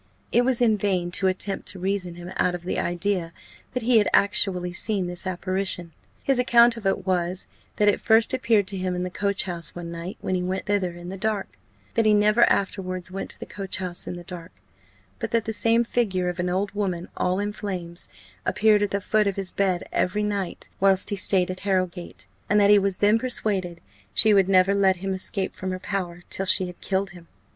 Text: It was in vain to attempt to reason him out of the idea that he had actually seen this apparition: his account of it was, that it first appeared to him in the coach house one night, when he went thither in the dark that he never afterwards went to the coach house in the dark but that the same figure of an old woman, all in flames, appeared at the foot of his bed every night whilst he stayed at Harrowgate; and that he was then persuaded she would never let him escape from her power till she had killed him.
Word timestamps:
It 0.31 0.43
was 0.43 0.61
in 0.61 0.79
vain 0.79 1.11
to 1.11 1.27
attempt 1.27 1.67
to 1.67 1.79
reason 1.79 2.15
him 2.15 2.33
out 2.37 2.55
of 2.55 2.63
the 2.63 2.79
idea 2.79 3.31
that 3.75 3.83
he 3.83 3.99
had 3.99 4.09
actually 4.13 4.73
seen 4.73 5.05
this 5.05 5.27
apparition: 5.27 5.91
his 6.23 6.39
account 6.39 6.75
of 6.75 6.87
it 6.87 7.05
was, 7.05 7.45
that 7.75 7.87
it 7.87 8.01
first 8.01 8.33
appeared 8.33 8.65
to 8.69 8.77
him 8.77 8.95
in 8.95 9.03
the 9.03 9.11
coach 9.11 9.43
house 9.43 9.75
one 9.75 9.91
night, 9.91 10.17
when 10.19 10.33
he 10.33 10.41
went 10.41 10.65
thither 10.65 10.93
in 10.93 11.09
the 11.09 11.17
dark 11.19 11.49
that 11.93 12.07
he 12.07 12.15
never 12.15 12.49
afterwards 12.49 13.11
went 13.11 13.29
to 13.29 13.39
the 13.39 13.45
coach 13.45 13.77
house 13.77 14.07
in 14.07 14.15
the 14.15 14.23
dark 14.23 14.51
but 15.19 15.29
that 15.29 15.45
the 15.45 15.53
same 15.53 15.83
figure 15.83 16.29
of 16.29 16.39
an 16.39 16.49
old 16.49 16.71
woman, 16.71 17.07
all 17.15 17.37
in 17.37 17.53
flames, 17.53 18.09
appeared 18.43 18.81
at 18.81 18.89
the 18.89 19.01
foot 19.01 19.27
of 19.27 19.35
his 19.35 19.51
bed 19.51 19.87
every 19.91 20.23
night 20.23 20.67
whilst 20.79 21.11
he 21.11 21.15
stayed 21.15 21.51
at 21.51 21.59
Harrowgate; 21.59 22.25
and 22.49 22.59
that 22.59 22.71
he 22.71 22.79
was 22.79 22.97
then 22.97 23.19
persuaded 23.19 23.79
she 24.15 24.33
would 24.33 24.49
never 24.49 24.73
let 24.73 24.95
him 24.95 25.13
escape 25.13 25.53
from 25.53 25.69
her 25.69 25.77
power 25.77 26.23
till 26.31 26.47
she 26.47 26.65
had 26.65 26.81
killed 26.81 27.11
him. 27.11 27.27